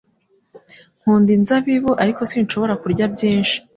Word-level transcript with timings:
Nkunda 0.99 1.29
inzabibu 1.37 1.91
ariko 2.03 2.21
sinshobora 2.31 2.73
kurya 2.81 3.05
byinshi 3.13 3.55